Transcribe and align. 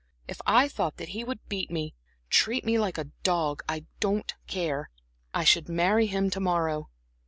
"If 0.27 0.41
I 0.47 0.67
thought 0.67 0.97
that 0.97 1.09
he 1.09 1.23
would 1.23 1.47
beat 1.47 1.69
me, 1.69 1.93
treat 2.31 2.65
me 2.65 2.79
like 2.79 2.97
a 2.97 3.11
dog 3.21 3.61
I 3.69 3.85
don't 3.99 4.33
care; 4.47 4.89
I 5.31 5.43
should 5.43 5.69
marry 5.69 6.07
him 6.07 6.31
to 6.31 6.39
morrow." 6.39 6.89